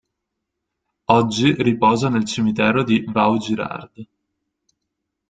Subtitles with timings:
[1.11, 4.07] Oggi riposa nel Cimitero di Vaugirard.